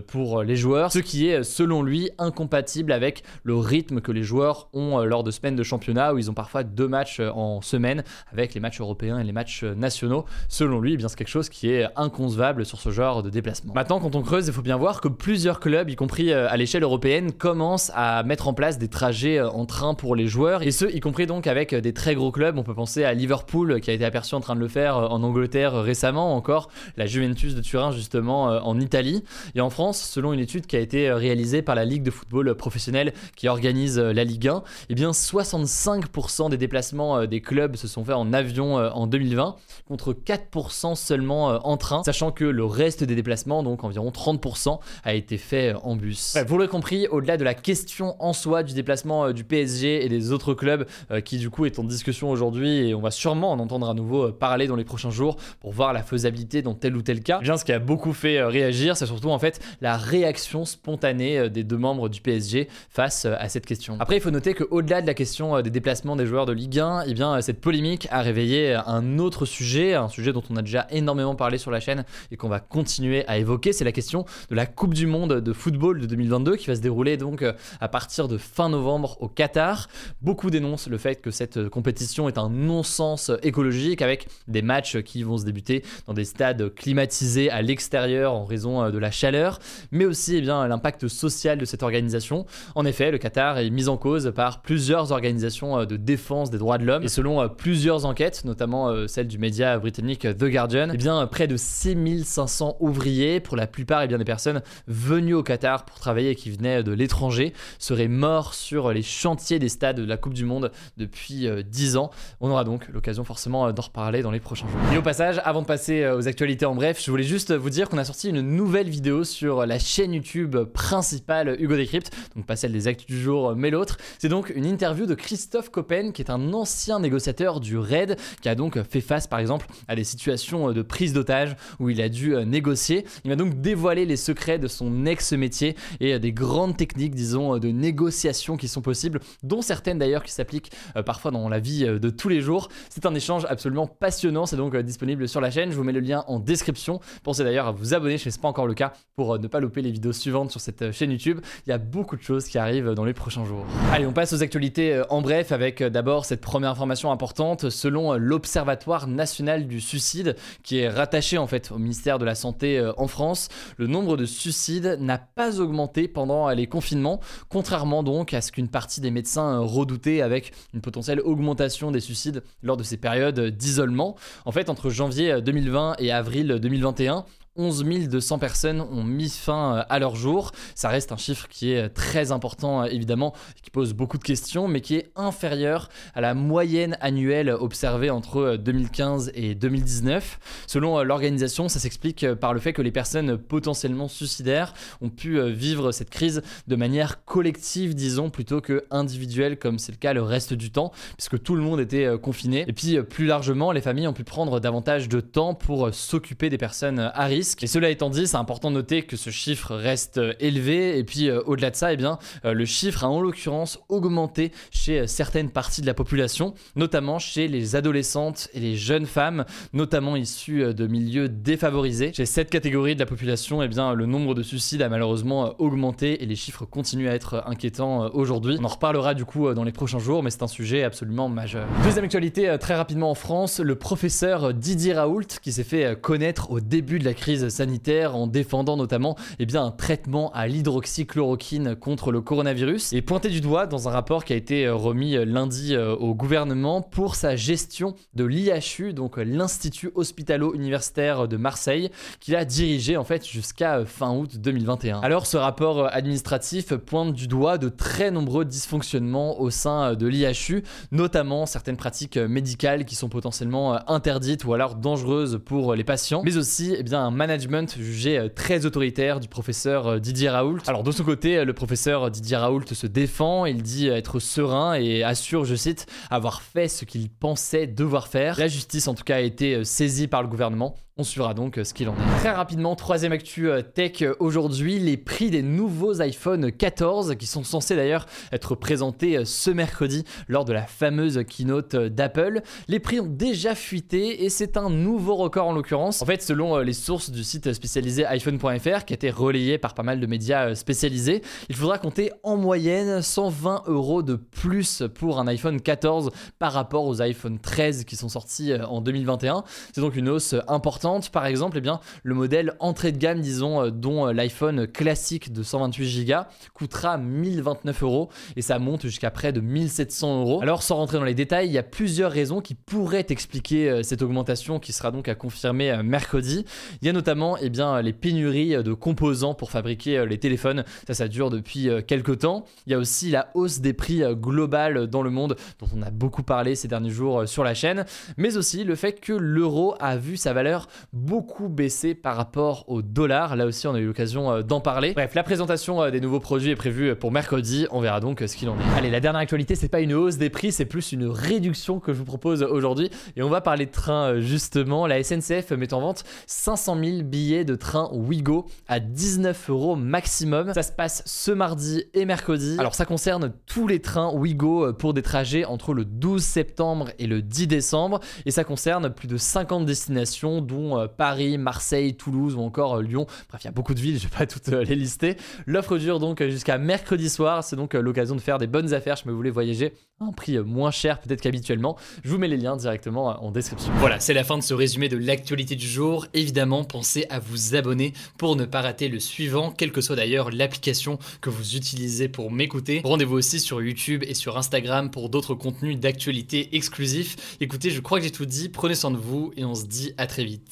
pour 0.06 0.42
les 0.42 0.56
joueurs, 0.56 0.81
ce 0.90 0.98
qui 0.98 1.28
est 1.28 1.42
selon 1.42 1.82
lui 1.82 2.10
incompatible 2.18 2.92
avec 2.92 3.22
le 3.44 3.56
rythme 3.56 4.00
que 4.00 4.10
les 4.10 4.22
joueurs 4.22 4.68
ont 4.72 5.00
lors 5.04 5.22
de 5.22 5.30
semaines 5.30 5.56
de 5.56 5.62
championnat 5.62 6.14
où 6.14 6.18
ils 6.18 6.30
ont 6.30 6.34
parfois 6.34 6.64
deux 6.64 6.88
matchs 6.88 7.20
en 7.20 7.60
semaine 7.60 8.02
avec 8.32 8.54
les 8.54 8.60
matchs 8.60 8.80
européens 8.80 9.18
et 9.18 9.24
les 9.24 9.32
matchs 9.32 9.62
nationaux. 9.62 10.24
Selon 10.48 10.80
lui, 10.80 10.94
eh 10.94 10.96
bien 10.96 11.08
c'est 11.08 11.16
quelque 11.16 11.28
chose 11.28 11.48
qui 11.48 11.70
est 11.70 11.86
inconcevable 11.96 12.64
sur 12.64 12.80
ce 12.80 12.90
genre 12.90 13.22
de 13.22 13.30
déplacement. 13.30 13.74
Maintenant, 13.74 14.00
quand 14.00 14.16
on 14.16 14.22
creuse, 14.22 14.46
il 14.46 14.52
faut 14.52 14.62
bien 14.62 14.76
voir 14.76 15.00
que 15.00 15.08
plusieurs 15.08 15.60
clubs, 15.60 15.88
y 15.90 15.96
compris 15.96 16.32
euh, 16.32 16.48
à 16.48 16.56
l'échelle 16.56 16.82
européenne, 16.82 17.32
commencent 17.32 17.92
à 17.94 18.22
mettre 18.22 18.48
en 18.48 18.54
place 18.54 18.78
des 18.78 18.88
trajets 18.88 19.38
euh, 19.38 19.50
en 19.50 19.66
train 19.66 19.94
pour 19.94 20.16
les 20.16 20.26
joueurs, 20.26 20.62
et 20.62 20.70
ce, 20.70 20.86
y 20.86 21.00
compris 21.00 21.26
donc 21.26 21.46
avec 21.46 21.74
des 21.74 21.92
très 21.92 22.14
gros 22.14 22.30
clubs. 22.30 22.58
On 22.58 22.62
peut 22.62 22.74
penser 22.74 23.04
à 23.04 23.14
Liverpool 23.14 23.80
qui 23.80 23.90
a 23.90 23.92
été 23.92 24.04
aperçu 24.04 24.34
en 24.34 24.40
train 24.40 24.54
de 24.54 24.60
le 24.60 24.68
faire 24.68 24.96
euh, 24.96 25.08
en 25.08 25.22
Angleterre 25.22 25.74
récemment, 25.74 26.34
encore 26.34 26.68
la 26.96 27.06
Juventus 27.06 27.54
de 27.54 27.60
Turin 27.60 27.92
justement 27.92 28.44
en 28.44 28.78
Italie. 28.80 29.24
Et 29.54 29.60
en 29.60 29.70
France, 29.70 30.00
selon 30.00 30.32
une 30.32 30.40
étude 30.40 30.66
qui 30.72 30.76
a 30.78 30.80
été 30.80 31.12
réalisée 31.12 31.60
par 31.60 31.74
la 31.74 31.84
Ligue 31.84 32.02
de 32.02 32.10
football 32.10 32.54
professionnel 32.54 33.12
qui 33.36 33.46
organise 33.46 33.98
la 33.98 34.24
Ligue 34.24 34.48
1, 34.48 34.62
eh 34.88 34.94
bien 34.94 35.10
65% 35.10 36.48
des 36.48 36.56
déplacements 36.56 37.26
des 37.26 37.42
clubs 37.42 37.76
se 37.76 37.86
sont 37.86 38.02
faits 38.06 38.14
en 38.14 38.32
avion 38.32 38.78
euh, 38.78 38.88
en 38.90 39.06
2020 39.06 39.56
contre 39.86 40.14
4% 40.14 40.94
seulement 40.94 41.50
euh, 41.50 41.58
en 41.64 41.76
train, 41.76 42.02
sachant 42.04 42.32
que 42.32 42.44
le 42.44 42.64
reste 42.64 43.04
des 43.04 43.14
déplacements, 43.14 43.62
donc 43.62 43.84
environ 43.84 44.08
30%, 44.08 44.78
a 45.04 45.12
été 45.12 45.36
fait 45.36 45.74
euh, 45.74 45.78
en 45.82 45.94
bus. 45.94 46.38
vous 46.46 46.56
l'aurez 46.56 46.68
compris, 46.68 47.06
au-delà 47.08 47.36
de 47.36 47.44
la 47.44 47.52
question 47.52 48.16
en 48.18 48.32
soi 48.32 48.62
du 48.62 48.72
déplacement 48.72 49.32
du 49.32 49.44
PSG 49.44 50.06
et 50.06 50.08
des 50.08 50.32
autres 50.32 50.54
clubs 50.54 50.86
qui 51.26 51.36
du 51.36 51.50
coup 51.50 51.66
est 51.66 51.78
en 51.78 51.84
discussion 51.84 52.30
aujourd'hui 52.30 52.88
et 52.88 52.94
on 52.94 53.00
va 53.00 53.10
sûrement 53.10 53.52
en 53.52 53.58
entendre 53.58 53.90
à 53.90 53.92
nouveau 53.92 54.32
parler 54.32 54.66
dans 54.66 54.76
les 54.76 54.84
prochains 54.84 55.10
jours 55.10 55.36
pour 55.60 55.72
voir 55.72 55.92
la 55.92 56.02
faisabilité 56.02 56.62
dans 56.62 56.74
tel 56.74 56.96
ou 56.96 57.02
tel 57.02 57.20
cas. 57.20 57.38
Eh 57.40 57.44
bien, 57.44 57.58
ce 57.58 57.64
qui 57.64 57.72
a 57.72 57.78
beaucoup 57.78 58.14
fait 58.14 58.42
réagir, 58.42 58.96
c'est 58.96 59.06
surtout 59.06 59.30
en 59.30 59.38
fait 59.38 59.60
la 59.80 59.96
réaction 59.96 60.61
spontanée 60.64 61.48
des 61.50 61.64
deux 61.64 61.76
membres 61.76 62.08
du 62.08 62.20
PSG 62.20 62.68
face 62.90 63.24
à 63.24 63.48
cette 63.48 63.66
question. 63.66 63.96
Après, 64.00 64.16
il 64.16 64.20
faut 64.20 64.30
noter 64.30 64.54
qu'au-delà 64.54 65.02
de 65.02 65.06
la 65.06 65.14
question 65.14 65.60
des 65.60 65.70
déplacements 65.70 66.16
des 66.16 66.26
joueurs 66.26 66.46
de 66.46 66.52
Ligue 66.52 66.78
1, 66.78 67.04
eh 67.06 67.14
bien, 67.14 67.40
cette 67.40 67.60
polémique 67.60 68.08
a 68.10 68.22
réveillé 68.22 68.74
un 68.86 69.18
autre 69.18 69.46
sujet, 69.46 69.94
un 69.94 70.08
sujet 70.08 70.32
dont 70.32 70.42
on 70.50 70.56
a 70.56 70.62
déjà 70.62 70.86
énormément 70.90 71.34
parlé 71.34 71.58
sur 71.58 71.70
la 71.70 71.80
chaîne 71.80 72.04
et 72.30 72.36
qu'on 72.36 72.48
va 72.48 72.60
continuer 72.60 73.26
à 73.28 73.38
évoquer, 73.38 73.72
c'est 73.72 73.84
la 73.84 73.92
question 73.92 74.24
de 74.50 74.54
la 74.54 74.66
Coupe 74.66 74.94
du 74.94 75.06
Monde 75.06 75.40
de 75.40 75.52
football 75.52 76.00
de 76.00 76.06
2022 76.06 76.56
qui 76.56 76.66
va 76.66 76.76
se 76.76 76.80
dérouler 76.80 77.16
donc 77.16 77.42
euh, 77.42 77.52
à 77.80 77.88
partir 77.88 78.28
de 78.28 78.38
fin 78.38 78.68
novembre 78.68 79.16
au 79.20 79.28
Qatar. 79.28 79.88
Beaucoup 80.20 80.50
dénoncent 80.50 80.88
le 80.88 80.98
fait 80.98 81.20
que 81.20 81.30
cette 81.30 81.68
compétition 81.68 82.28
est 82.28 82.38
un 82.38 82.48
non-sens 82.48 83.30
écologique 83.42 84.02
avec 84.02 84.28
des 84.48 84.62
matchs 84.62 84.98
qui 85.02 85.22
vont 85.22 85.38
se 85.38 85.44
débuter 85.44 85.84
dans 86.06 86.14
des 86.14 86.24
stades 86.24 86.74
climatisés 86.74 87.50
à 87.50 87.62
l'extérieur 87.62 88.34
en 88.34 88.44
raison 88.44 88.82
euh, 88.82 88.90
de 88.90 88.98
la 88.98 89.10
chaleur, 89.10 89.58
mais 89.90 90.04
aussi 90.04 90.36
eh 90.36 90.40
bien 90.40 90.51
l'impact 90.66 91.08
social 91.08 91.58
de 91.58 91.64
cette 91.64 91.82
organisation. 91.82 92.46
En 92.74 92.84
effet, 92.84 93.10
le 93.10 93.18
Qatar 93.18 93.58
est 93.58 93.70
mis 93.70 93.88
en 93.88 93.96
cause 93.96 94.32
par 94.34 94.62
plusieurs 94.62 95.12
organisations 95.12 95.84
de 95.84 95.96
défense 95.96 96.50
des 96.50 96.58
droits 96.58 96.78
de 96.78 96.84
l'homme 96.84 97.02
et 97.02 97.08
selon 97.08 97.48
plusieurs 97.48 98.04
enquêtes, 98.06 98.44
notamment 98.44 99.06
celle 99.08 99.28
du 99.28 99.38
média 99.38 99.78
britannique 99.78 100.20
The 100.20 100.44
Guardian, 100.44 100.88
eh 100.92 100.96
bien 100.96 101.26
près 101.26 101.46
de 101.46 101.56
6500 101.56 102.76
ouvriers, 102.80 103.40
pour 103.40 103.56
la 103.56 103.66
plupart 103.66 104.02
eh 104.02 104.06
bien 104.06 104.18
des 104.18 104.24
personnes 104.24 104.62
venues 104.86 105.34
au 105.34 105.42
Qatar 105.42 105.84
pour 105.84 105.98
travailler 105.98 106.30
et 106.30 106.34
qui 106.34 106.50
venaient 106.50 106.82
de 106.82 106.92
l'étranger, 106.92 107.52
seraient 107.78 108.08
morts 108.08 108.54
sur 108.54 108.92
les 108.92 109.02
chantiers 109.02 109.58
des 109.58 109.68
stades 109.68 110.00
de 110.00 110.04
la 110.06 110.16
Coupe 110.16 110.34
du 110.34 110.44
Monde 110.44 110.70
depuis 110.96 111.48
10 111.64 111.96
ans. 111.96 112.10
On 112.40 112.50
aura 112.50 112.64
donc 112.64 112.88
l'occasion 112.88 113.24
forcément 113.24 113.72
d'en 113.72 113.82
reparler 113.82 114.22
dans 114.22 114.30
les 114.30 114.40
prochains 114.40 114.66
jours. 114.66 114.80
Et 114.92 114.98
au 114.98 115.02
passage, 115.02 115.40
avant 115.44 115.62
de 115.62 115.66
passer 115.66 116.06
aux 116.08 116.28
actualités 116.28 116.66
en 116.66 116.74
bref, 116.74 117.00
je 117.02 117.10
voulais 117.10 117.22
juste 117.22 117.52
vous 117.52 117.70
dire 117.70 117.88
qu'on 117.88 117.98
a 117.98 118.04
sorti 118.04 118.28
une 118.28 118.40
nouvelle 118.40 118.88
vidéo 118.88 119.24
sur 119.24 119.66
la 119.66 119.78
chaîne 119.78 120.14
YouTube 120.14 120.41
principale 120.48 121.56
Hugo 121.58 121.76
Décrypte, 121.76 122.12
donc 122.36 122.46
pas 122.46 122.56
celle 122.56 122.72
des 122.72 122.88
actus 122.88 123.06
du 123.06 123.20
jour 123.20 123.54
mais 123.56 123.70
l'autre. 123.70 123.96
C'est 124.18 124.28
donc 124.28 124.52
une 124.54 124.66
interview 124.66 125.06
de 125.06 125.14
Christophe 125.14 125.70
Coppen, 125.70 126.12
qui 126.12 126.22
est 126.22 126.30
un 126.30 126.52
ancien 126.52 127.00
négociateur 127.00 127.60
du 127.60 127.78
RAID, 127.78 128.16
qui 128.40 128.48
a 128.48 128.54
donc 128.54 128.82
fait 128.82 129.00
face 129.00 129.26
par 129.26 129.38
exemple 129.38 129.66
à 129.88 129.96
des 129.96 130.04
situations 130.04 130.72
de 130.72 130.82
prise 130.82 131.12
d'otage 131.12 131.56
où 131.78 131.90
il 131.90 132.00
a 132.00 132.08
dû 132.08 132.34
négocier. 132.44 133.04
Il 133.24 133.30
m'a 133.30 133.36
donc 133.36 133.60
dévoilé 133.60 134.04
les 134.04 134.16
secrets 134.16 134.58
de 134.58 134.68
son 134.68 135.06
ex-métier 135.06 135.76
et 136.00 136.18
des 136.18 136.32
grandes 136.32 136.76
techniques, 136.76 137.14
disons, 137.14 137.58
de 137.58 137.68
négociation 137.68 138.56
qui 138.56 138.68
sont 138.68 138.82
possibles, 138.82 139.20
dont 139.42 139.62
certaines 139.62 139.98
d'ailleurs 139.98 140.22
qui 140.22 140.32
s'appliquent 140.32 140.72
parfois 141.04 141.30
dans 141.30 141.48
la 141.48 141.60
vie 141.60 141.84
de 141.84 142.10
tous 142.10 142.28
les 142.28 142.40
jours. 142.40 142.68
C'est 142.90 143.06
un 143.06 143.14
échange 143.14 143.46
absolument 143.48 143.86
passionnant, 143.86 144.46
c'est 144.46 144.56
donc 144.56 144.76
disponible 144.76 145.28
sur 145.28 145.40
la 145.40 145.50
chaîne, 145.50 145.70
je 145.70 145.76
vous 145.76 145.84
mets 145.84 145.92
le 145.92 146.00
lien 146.00 146.24
en 146.26 146.38
description. 146.38 147.00
Pensez 147.22 147.44
d'ailleurs 147.44 147.66
à 147.66 147.72
vous 147.72 147.94
abonner, 147.94 148.18
je 148.18 148.28
ne 148.28 148.30
sais 148.30 148.40
pas 148.40 148.48
encore 148.48 148.66
le 148.66 148.74
cas, 148.74 148.92
pour 149.16 149.38
ne 149.38 149.46
pas 149.46 149.60
louper 149.60 149.82
les 149.82 149.90
vidéos 149.90 150.12
suivantes 150.12 150.31
sur 150.50 150.60
cette 150.60 150.92
chaîne 150.92 151.10
YouTube. 151.10 151.40
Il 151.66 151.70
y 151.70 151.72
a 151.72 151.78
beaucoup 151.78 152.16
de 152.16 152.22
choses 152.22 152.46
qui 152.46 152.58
arrivent 152.58 152.90
dans 152.90 153.04
les 153.04 153.12
prochains 153.12 153.44
jours. 153.44 153.64
Allez, 153.92 154.06
on 154.06 154.12
passe 154.12 154.32
aux 154.32 154.42
actualités 154.42 155.02
en 155.10 155.20
bref 155.20 155.52
avec 155.52 155.82
d'abord 155.82 156.24
cette 156.24 156.40
première 156.40 156.70
information 156.70 157.12
importante. 157.12 157.70
Selon 157.70 158.14
l'Observatoire 158.14 159.06
national 159.06 159.66
du 159.66 159.80
suicide, 159.80 160.36
qui 160.62 160.78
est 160.78 160.88
rattaché 160.88 161.38
en 161.38 161.46
fait 161.46 161.70
au 161.70 161.78
ministère 161.78 162.18
de 162.18 162.24
la 162.24 162.34
Santé 162.34 162.82
en 162.96 163.06
France, 163.06 163.48
le 163.76 163.86
nombre 163.86 164.16
de 164.16 164.24
suicides 164.24 164.96
n'a 165.00 165.18
pas 165.18 165.60
augmenté 165.60 166.08
pendant 166.08 166.48
les 166.50 166.66
confinements, 166.66 167.20
contrairement 167.48 168.02
donc 168.02 168.32
à 168.34 168.40
ce 168.40 168.52
qu'une 168.52 168.68
partie 168.68 169.00
des 169.00 169.10
médecins 169.10 169.58
redoutaient 169.58 170.22
avec 170.22 170.52
une 170.72 170.80
potentielle 170.80 171.20
augmentation 171.20 171.90
des 171.90 172.00
suicides 172.00 172.42
lors 172.62 172.76
de 172.76 172.82
ces 172.82 172.96
périodes 172.96 173.40
d'isolement. 173.40 174.16
En 174.44 174.52
fait, 174.52 174.70
entre 174.70 174.90
janvier 174.90 175.42
2020 175.42 175.96
et 175.98 176.12
avril 176.12 176.58
2021, 176.60 177.24
11 177.56 177.84
200 178.08 178.38
personnes 178.38 178.80
ont 178.80 179.04
mis 179.04 179.28
fin 179.28 179.76
euh, 179.76 179.82
à 179.90 179.98
leur 179.98 180.16
jour. 180.16 180.52
Ça 180.74 180.88
reste 180.88 181.12
un 181.12 181.18
chiffre 181.18 181.48
qui 181.48 181.72
est 181.72 181.90
très 181.90 182.32
important, 182.32 182.82
euh, 182.82 182.86
évidemment, 182.86 183.34
qui 183.62 183.70
pose 183.70 183.92
beaucoup 183.92 184.16
de 184.16 184.22
questions, 184.22 184.68
mais 184.68 184.80
qui 184.80 184.96
est 184.96 185.10
inférieur 185.16 185.90
à 186.14 186.22
la 186.22 186.32
moyenne 186.32 186.96
annuelle 187.02 187.50
observée 187.50 188.08
entre 188.08 188.56
2015 188.56 189.28
euh, 189.28 189.32
et 189.34 189.54
2019. 189.54 190.64
Selon 190.66 191.02
l'organisation, 191.02 191.68
ça 191.68 191.78
s'explique 191.78 192.26
par 192.34 192.54
le 192.54 192.60
fait 192.60 192.72
que 192.72 192.80
les 192.80 192.90
personnes 192.90 193.36
potentiellement 193.36 194.08
suicidaires 194.08 194.72
ont 195.02 195.10
pu 195.10 195.40
vivre 195.50 195.92
cette 195.92 196.10
crise 196.10 196.42
de 196.68 196.76
manière 196.76 197.24
collective, 197.24 197.94
disons, 197.94 198.30
plutôt 198.30 198.60
que 198.62 198.84
individuelle, 198.90 199.58
comme 199.58 199.78
c'est 199.78 199.92
le 199.92 199.98
cas 199.98 200.14
le 200.14 200.22
reste 200.22 200.54
du 200.54 200.70
temps, 200.70 200.92
puisque 201.18 201.42
tout 201.42 201.54
le 201.54 201.62
monde 201.62 201.80
était 201.80 202.18
confiné. 202.20 202.64
Et 202.66 202.72
puis, 202.72 203.02
plus 203.02 203.26
largement, 203.26 203.72
les 203.72 203.80
familles 203.80 204.08
ont 204.08 204.12
pu 204.12 204.24
prendre 204.24 204.60
davantage 204.60 205.08
de 205.08 205.20
temps 205.20 205.54
pour 205.54 205.92
s'occuper 205.94 206.48
des 206.48 206.58
personnes 206.58 206.98
à 206.98 207.24
risque 207.26 207.41
et 207.60 207.66
cela 207.66 207.90
étant 207.90 208.08
dit, 208.08 208.26
c'est 208.26 208.36
important 208.36 208.70
de 208.70 208.76
noter 208.76 209.02
que 209.02 209.16
ce 209.16 209.30
chiffre 209.30 209.74
reste 209.74 210.18
euh, 210.18 210.32
élevé. 210.38 210.98
Et 210.98 211.04
puis 211.04 211.28
euh, 211.28 211.42
au-delà 211.44 211.70
de 211.70 211.76
ça, 211.76 211.92
eh 211.92 211.96
bien, 211.96 212.18
euh, 212.44 212.52
le 212.52 212.64
chiffre 212.64 213.04
a 213.04 213.08
en 213.08 213.20
l'occurrence 213.20 213.80
augmenté 213.88 214.52
chez 214.70 215.06
certaines 215.06 215.50
parties 215.50 215.80
de 215.80 215.86
la 215.86 215.94
population, 215.94 216.54
notamment 216.76 217.18
chez 217.18 217.48
les 217.48 217.74
adolescentes 217.74 218.48
et 218.54 218.60
les 218.60 218.76
jeunes 218.76 219.06
femmes, 219.06 219.44
notamment 219.72 220.14
issues 220.14 220.72
de 220.72 220.86
milieux 220.86 221.28
défavorisés. 221.28 222.12
Chez 222.14 222.26
cette 222.26 222.50
catégorie 222.50 222.94
de 222.94 223.00
la 223.00 223.06
population, 223.06 223.62
eh 223.62 223.68
bien, 223.68 223.94
le 223.94 224.06
nombre 224.06 224.34
de 224.34 224.42
suicides 224.42 224.82
a 224.82 224.88
malheureusement 224.88 225.54
augmenté 225.58 226.22
et 226.22 226.26
les 226.26 226.36
chiffres 226.36 226.64
continuent 226.64 227.08
à 227.08 227.14
être 227.14 227.42
inquiétants 227.46 228.10
aujourd'hui. 228.14 228.56
On 228.60 228.64
en 228.64 228.68
reparlera 228.68 229.14
du 229.14 229.24
coup 229.24 229.52
dans 229.52 229.64
les 229.64 229.72
prochains 229.72 229.98
jours, 229.98 230.22
mais 230.22 230.30
c'est 230.30 230.42
un 230.42 230.48
sujet 230.48 230.84
absolument 230.84 231.28
majeur. 231.28 231.66
Deuxième 231.82 232.04
actualité, 232.04 232.54
très 232.60 232.74
rapidement 232.74 233.10
en 233.10 233.14
France, 233.14 233.58
le 233.58 233.74
professeur 233.74 234.54
Didier 234.54 234.94
Raoult, 234.94 235.38
qui 235.42 235.52
s'est 235.52 235.64
fait 235.64 236.00
connaître 236.00 236.50
au 236.50 236.60
début 236.60 236.98
de 236.98 237.04
la 237.04 237.14
crise 237.14 237.31
sanitaire 237.36 238.16
en 238.16 238.26
défendant 238.26 238.76
notamment 238.76 239.16
eh 239.38 239.46
bien, 239.46 239.64
un 239.64 239.70
traitement 239.70 240.30
à 240.32 240.46
l'hydroxychloroquine 240.46 241.76
contre 241.76 242.12
le 242.12 242.20
coronavirus 242.20 242.92
et 242.92 243.02
pointé 243.02 243.28
du 243.28 243.40
doigt 243.40 243.66
dans 243.66 243.88
un 243.88 243.92
rapport 243.92 244.24
qui 244.24 244.32
a 244.32 244.36
été 244.36 244.66
euh, 244.66 244.74
remis 244.74 245.16
euh, 245.16 245.24
lundi 245.24 245.74
euh, 245.74 245.94
au 245.94 246.14
gouvernement 246.14 246.82
pour 246.82 247.14
sa 247.14 247.36
gestion 247.36 247.94
de 248.14 248.24
l'IHU, 248.24 248.92
donc 248.92 249.16
l'Institut 249.16 249.90
hospitalo-universitaire 249.94 251.28
de 251.28 251.36
Marseille, 251.36 251.90
qu'il 252.20 252.36
a 252.36 252.44
dirigé 252.44 252.96
en 252.96 253.04
fait 253.04 253.26
jusqu'à 253.26 253.84
fin 253.84 254.12
août 254.14 254.36
2021. 254.38 255.00
Alors 255.00 255.26
ce 255.26 255.36
rapport 255.36 255.88
administratif 255.92 256.74
pointe 256.74 257.12
du 257.12 257.28
doigt 257.28 257.58
de 257.58 257.68
très 257.68 258.10
nombreux 258.10 258.44
dysfonctionnements 258.44 259.40
au 259.40 259.50
sein 259.50 259.94
de 259.94 260.06
l'IHU, 260.06 260.62
notamment 260.90 261.46
certaines 261.46 261.76
pratiques 261.76 262.16
médicales 262.16 262.84
qui 262.84 262.94
sont 262.94 263.08
potentiellement 263.08 263.78
interdites 263.90 264.44
ou 264.44 264.54
alors 264.54 264.74
dangereuses 264.74 265.40
pour 265.44 265.74
les 265.74 265.84
patients, 265.84 266.22
mais 266.24 266.36
aussi 266.36 266.74
eh 266.76 266.82
bien, 266.82 267.04
un 267.04 267.10
management 267.26 267.76
jugé 267.78 268.18
euh, 268.18 268.28
très 268.28 268.66
autoritaire 268.66 269.20
du 269.20 269.28
professeur 269.28 269.86
euh, 269.86 269.98
Didier 270.00 270.28
Raoult. 270.28 270.58
Alors 270.66 270.82
de 270.82 270.90
son 270.90 271.04
côté, 271.04 271.38
euh, 271.38 271.44
le 271.44 271.52
professeur 271.52 272.10
Didier 272.10 272.36
Raoult 272.36 272.64
se 272.72 272.86
défend, 272.88 273.46
il 273.46 273.62
dit 273.62 273.86
être 273.86 274.18
serein 274.18 274.74
et 274.74 275.04
assure, 275.04 275.44
je 275.44 275.54
cite, 275.54 275.86
avoir 276.10 276.42
fait 276.42 276.66
ce 276.66 276.84
qu'il 276.84 277.08
pensait 277.10 277.68
devoir 277.68 278.08
faire. 278.08 278.40
La 278.40 278.48
justice 278.48 278.88
en 278.88 278.94
tout 278.94 279.04
cas 279.04 279.16
a 279.16 279.20
été 279.20 279.64
saisie 279.64 280.08
par 280.08 280.22
le 280.22 280.28
gouvernement 280.28 280.74
on 280.98 281.04
suivra 281.04 281.32
donc 281.32 281.56
euh, 281.56 281.64
ce 281.64 281.72
qu'il 281.72 281.88
en 281.88 281.94
est. 281.94 282.18
Très 282.18 282.32
rapidement, 282.32 282.76
troisième 282.76 283.12
actu 283.12 283.48
euh, 283.48 283.62
tech 283.62 284.02
euh, 284.02 284.14
aujourd'hui, 284.18 284.78
les 284.78 284.98
prix 284.98 285.30
des 285.30 285.40
nouveaux 285.40 286.02
iPhone 286.02 286.52
14 286.52 287.16
qui 287.16 287.24
sont 287.24 287.44
censés 287.44 287.76
d'ailleurs 287.76 288.04
être 288.30 288.54
présentés 288.54 289.24
ce 289.24 289.50
mercredi 289.50 290.04
lors 290.28 290.44
de 290.44 290.52
la 290.52 290.64
fameuse 290.64 291.24
keynote 291.26 291.74
d'Apple. 291.74 292.42
Les 292.68 292.78
prix 292.78 293.00
ont 293.00 293.06
déjà 293.06 293.54
fuité 293.54 294.24
et 294.24 294.28
c'est 294.28 294.58
un 294.58 294.68
nouveau 294.68 295.14
record 295.16 295.46
en 295.46 295.52
l'occurrence. 295.52 296.02
En 296.02 296.06
fait, 296.06 296.22
selon 296.22 296.58
les 296.58 296.74
sources 296.74 297.10
du 297.10 297.24
site 297.24 297.54
spécialisé 297.54 298.04
iPhone.fr 298.04 298.84
qui 298.84 298.92
a 298.92 298.94
été 298.94 299.10
relayé 299.10 299.56
par 299.56 299.72
pas 299.72 299.82
mal 299.82 299.98
de 299.98 300.06
médias 300.06 300.54
spécialisés, 300.54 301.22
il 301.48 301.56
faudra 301.56 301.78
compter 301.78 302.12
en 302.22 302.36
moyenne 302.36 303.00
120 303.00 303.62
euros 303.66 304.02
de 304.02 304.16
plus 304.16 304.82
pour 304.94 305.18
un 305.18 305.26
iPhone 305.26 305.60
14 305.60 306.10
par 306.38 306.52
rapport 306.52 306.84
aux 306.84 307.00
iPhone 307.00 307.38
13 307.38 307.84
qui 307.84 307.96
sont 307.96 308.10
sortis 308.10 308.52
en 308.54 308.82
2021. 308.82 309.44
C'est 309.74 309.80
donc 309.80 309.96
une 309.96 310.10
hausse 310.10 310.34
importante 310.48 310.81
par 311.12 311.26
exemple, 311.26 311.58
eh 311.58 311.60
bien, 311.60 311.80
le 312.02 312.14
modèle 312.14 312.54
entrée 312.58 312.92
de 312.92 312.98
gamme, 312.98 313.20
disons, 313.20 313.62
euh, 313.62 313.70
dont 313.70 314.08
euh, 314.08 314.12
l'iPhone 314.12 314.66
classique 314.66 315.32
de 315.32 315.42
128 315.42 316.04
Go 316.04 316.14
coûtera 316.54 316.98
1029 316.98 317.82
euros 317.82 318.08
et 318.36 318.42
ça 318.42 318.58
monte 318.58 318.82
jusqu'à 318.82 319.10
près 319.10 319.32
de 319.32 319.40
1700 319.40 320.20
euros. 320.20 320.42
Alors, 320.42 320.62
sans 320.62 320.76
rentrer 320.76 320.98
dans 320.98 321.04
les 321.04 321.14
détails, 321.14 321.46
il 321.46 321.52
y 321.52 321.58
a 321.58 321.62
plusieurs 321.62 322.10
raisons 322.10 322.40
qui 322.40 322.54
pourraient 322.54 323.06
expliquer 323.10 323.70
euh, 323.70 323.82
cette 323.82 324.02
augmentation 324.02 324.58
qui 324.58 324.72
sera 324.72 324.90
donc 324.90 325.08
à 325.08 325.14
confirmer 325.14 325.82
mercredi. 325.84 326.44
Il 326.80 326.86
y 326.86 326.90
a 326.90 326.92
notamment 326.92 327.36
eh 327.40 327.48
bien, 327.48 327.80
les 327.80 327.92
pénuries 327.92 328.62
de 328.62 328.72
composants 328.72 329.34
pour 329.34 329.50
fabriquer 329.50 330.04
les 330.06 330.18
téléphones. 330.18 330.64
Ça, 330.86 330.94
ça 330.94 331.08
dure 331.08 331.30
depuis 331.30 331.68
quelques 331.86 332.20
temps. 332.20 332.44
Il 332.66 332.72
y 332.72 332.74
a 332.74 332.78
aussi 332.78 333.10
la 333.10 333.30
hausse 333.34 333.60
des 333.60 333.72
prix 333.72 334.02
global 334.14 334.86
dans 334.88 335.02
le 335.02 335.10
monde 335.10 335.36
dont 335.60 335.68
on 335.76 335.82
a 335.82 335.90
beaucoup 335.90 336.22
parlé 336.22 336.54
ces 336.54 336.68
derniers 336.68 336.90
jours 336.90 337.28
sur 337.28 337.44
la 337.44 337.54
chaîne, 337.54 337.84
mais 338.16 338.36
aussi 338.36 338.64
le 338.64 338.74
fait 338.74 339.00
que 339.00 339.12
l'euro 339.12 339.74
a 339.80 339.96
vu 339.96 340.16
sa 340.16 340.32
valeur 340.32 340.68
beaucoup 340.92 341.48
baissé 341.48 341.94
par 341.94 342.16
rapport 342.16 342.64
au 342.68 342.82
dollar. 342.82 343.36
Là 343.36 343.46
aussi, 343.46 343.66
on 343.66 343.74
a 343.74 343.78
eu 343.78 343.86
l'occasion 343.86 344.30
euh, 344.30 344.42
d'en 344.42 344.60
parler. 344.60 344.92
Bref, 344.92 345.14
la 345.14 345.22
présentation 345.22 345.82
euh, 345.82 345.90
des 345.90 346.00
nouveaux 346.00 346.20
produits 346.20 346.50
est 346.50 346.56
prévue 346.56 346.94
pour 346.94 347.12
mercredi. 347.12 347.66
On 347.70 347.80
verra 347.80 348.00
donc 348.00 348.22
euh, 348.22 348.26
ce 348.26 348.36
qu'il 348.36 348.48
en 348.48 348.54
est. 348.54 348.76
Allez, 348.76 348.90
la 348.90 349.00
dernière 349.00 349.20
actualité, 349.20 349.54
c'est 349.54 349.68
pas 349.68 349.80
une 349.80 349.94
hausse 349.94 350.16
des 350.16 350.30
prix, 350.30 350.52
c'est 350.52 350.64
plus 350.64 350.92
une 350.92 351.06
réduction 351.06 351.80
que 351.80 351.92
je 351.92 351.98
vous 351.98 352.04
propose 352.04 352.42
aujourd'hui. 352.42 352.90
Et 353.16 353.22
on 353.22 353.28
va 353.28 353.40
parler 353.40 353.66
de 353.66 353.70
train 353.70 354.20
justement. 354.20 354.86
La 354.86 355.02
SNCF 355.02 355.50
met 355.52 355.74
en 355.74 355.80
vente 355.80 356.04
500 356.26 356.78
000 356.82 357.02
billets 357.02 357.44
de 357.44 357.54
train 357.54 357.90
Ouigo 357.92 358.46
à 358.68 358.80
19 358.80 359.50
euros 359.50 359.76
maximum. 359.76 360.52
Ça 360.54 360.62
se 360.62 360.72
passe 360.72 361.02
ce 361.06 361.32
mardi 361.32 361.84
et 361.94 362.04
mercredi. 362.04 362.56
Alors, 362.58 362.74
ça 362.74 362.84
concerne 362.84 363.32
tous 363.46 363.66
les 363.66 363.80
trains 363.80 364.12
Ouigo 364.12 364.72
pour 364.72 364.94
des 364.94 365.02
trajets 365.02 365.44
entre 365.44 365.74
le 365.74 365.84
12 365.84 366.22
septembre 366.22 366.90
et 366.98 367.06
le 367.06 367.22
10 367.22 367.46
décembre. 367.46 368.00
Et 368.26 368.30
ça 368.30 368.44
concerne 368.44 368.90
plus 368.90 369.08
de 369.08 369.16
50 369.16 369.64
destinations, 369.64 370.40
dont 370.40 370.61
euh, 370.72 370.86
Paris, 370.86 371.38
Marseille, 371.38 371.94
Toulouse 371.94 372.34
ou 372.34 372.40
encore 372.40 372.76
euh, 372.76 372.82
Lyon. 372.82 373.06
Bref, 373.28 373.42
il 373.42 373.46
y 373.46 373.48
a 373.48 373.52
beaucoup 373.52 373.74
de 373.74 373.80
villes, 373.80 373.98
je 374.00 374.04
vais 374.04 374.16
pas 374.16 374.26
toutes 374.26 374.48
euh, 374.48 374.64
les 374.64 374.74
lister. 374.74 375.16
L'offre 375.46 375.78
dure 375.78 375.98
donc 375.98 376.22
jusqu'à 376.22 376.58
mercredi 376.58 377.08
soir. 377.08 377.44
C'est 377.44 377.56
donc 377.56 377.74
l'occasion 377.74 378.14
de 378.14 378.20
faire 378.20 378.38
des 378.38 378.46
bonnes 378.46 378.72
affaires. 378.74 378.96
Je 378.96 379.08
me 379.08 379.12
voulais 379.12 379.30
voyager 379.30 379.72
un 380.00 380.12
prix 380.12 380.38
moins 380.38 380.70
cher 380.70 380.98
peut-être 381.00 381.20
qu'habituellement. 381.20 381.76
Je 382.04 382.10
vous 382.10 382.18
mets 382.18 382.28
les 382.28 382.36
liens 382.36 382.56
directement 382.56 383.22
en 383.24 383.30
description. 383.30 383.72
Voilà, 383.76 384.00
c'est 384.00 384.14
la 384.14 384.24
fin 384.24 384.36
de 384.36 384.42
ce 384.42 384.54
résumé 384.54 384.88
de 384.88 384.96
l'actualité 384.96 385.54
du 385.54 385.66
jour. 385.66 386.06
Évidemment, 386.14 386.64
pensez 386.64 387.06
à 387.10 387.18
vous 387.20 387.54
abonner 387.54 387.92
pour 388.18 388.36
ne 388.36 388.44
pas 388.44 388.60
rater 388.62 388.88
le 388.88 388.98
suivant, 388.98 389.50
quelle 389.50 389.72
que 389.72 389.80
soit 389.80 389.96
d'ailleurs 389.96 390.30
l'application 390.30 390.98
que 391.20 391.30
vous 391.30 391.56
utilisez 391.56 392.08
pour 392.08 392.30
m'écouter. 392.30 392.80
Rendez-vous 392.84 393.16
aussi 393.16 393.40
sur 393.40 393.62
YouTube 393.62 394.02
et 394.06 394.14
sur 394.14 394.36
Instagram 394.36 394.90
pour 394.90 395.08
d'autres 395.08 395.34
contenus 395.34 395.78
d'actualité 395.78 396.56
exclusifs. 396.56 397.36
Écoutez, 397.40 397.70
je 397.70 397.80
crois 397.80 397.98
que 397.98 398.04
j'ai 398.04 398.10
tout 398.10 398.26
dit, 398.26 398.48
prenez 398.48 398.74
soin 398.74 398.90
de 398.90 398.96
vous 398.96 399.32
et 399.36 399.44
on 399.44 399.54
se 399.54 399.64
dit 399.64 399.94
à 399.96 400.06
très 400.06 400.24
vite. 400.24 400.51